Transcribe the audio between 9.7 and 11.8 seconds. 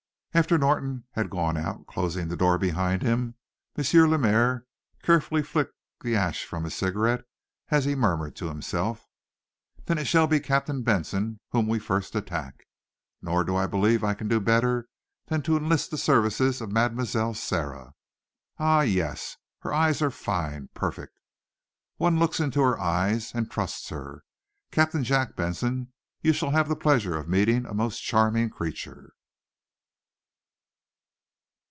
"Then it shall be Captain Benson whom we